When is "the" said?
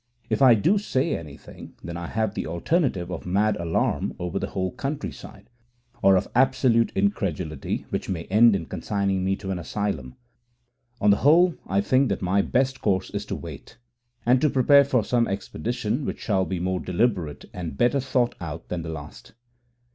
2.33-2.47, 4.39-4.49, 11.11-11.17, 18.81-18.89